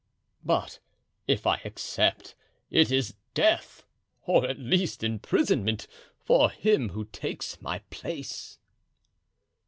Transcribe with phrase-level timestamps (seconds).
[0.43, 0.79] "But
[1.27, 2.33] if I accept,
[2.71, 3.85] it is death,
[4.25, 5.85] or at least imprisonment,
[6.25, 8.57] for him who takes my place."